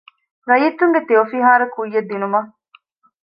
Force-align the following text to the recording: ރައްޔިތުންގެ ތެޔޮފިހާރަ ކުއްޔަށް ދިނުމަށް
ރައްޔިތުންގެ 0.49 1.01
ތެޔޮފިހާރަ 1.07 1.65
ކުއްޔަށް 1.75 2.07
ދިނުމަށް 2.09 2.49